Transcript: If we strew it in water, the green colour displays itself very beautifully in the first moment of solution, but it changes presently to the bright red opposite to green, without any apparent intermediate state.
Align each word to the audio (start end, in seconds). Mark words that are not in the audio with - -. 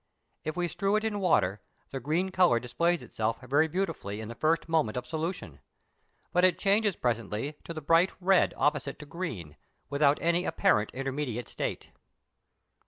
If 0.43 0.55
we 0.57 0.67
strew 0.67 0.95
it 0.95 1.03
in 1.03 1.19
water, 1.19 1.61
the 1.91 1.99
green 1.99 2.31
colour 2.31 2.59
displays 2.59 3.03
itself 3.03 3.39
very 3.41 3.67
beautifully 3.67 4.19
in 4.19 4.29
the 4.29 4.33
first 4.33 4.67
moment 4.67 4.97
of 4.97 5.05
solution, 5.05 5.59
but 6.33 6.43
it 6.43 6.57
changes 6.57 6.95
presently 6.95 7.53
to 7.65 7.71
the 7.71 7.81
bright 7.81 8.11
red 8.19 8.55
opposite 8.57 8.97
to 8.97 9.05
green, 9.05 9.57
without 9.91 10.17
any 10.19 10.43
apparent 10.43 10.89
intermediate 10.95 11.47
state. 11.47 11.91